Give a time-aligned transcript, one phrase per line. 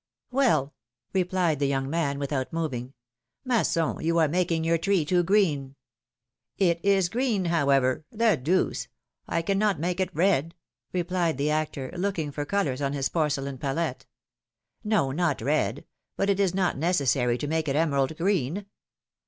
[0.33, 0.71] ^^Well?^^
[1.13, 2.93] replied the young man, without moving.
[3.45, 5.75] Masson, you are making your tree too green!"
[6.59, 8.87] ^^It is green, however— the deuce!
[9.27, 10.55] I cannot make it red!
[10.91, 14.07] replied the actor, looking for colors on his porcelain palette.
[14.83, 15.85] ^^No, not red—
[16.17, 18.65] but it is not necessary to make it emerald green."